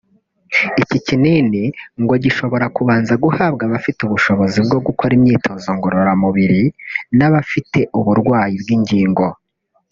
[0.83, 1.63] Iki kinini
[2.01, 6.61] ngo gishobora kubanza guhabwa abafite ubushobozi bwo gukora imyitozo ngororamubiri
[7.17, 9.25] n’abafite uburwayi bw’ingingo